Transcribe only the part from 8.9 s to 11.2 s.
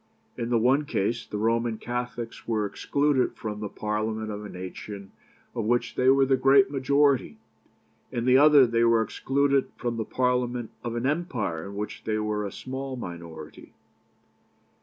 excluded from the Parliament of an